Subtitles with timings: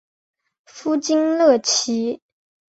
[0.65, 2.21] 夫金乐琦。